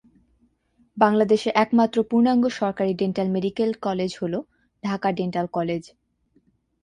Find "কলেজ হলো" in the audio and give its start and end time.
3.81-4.39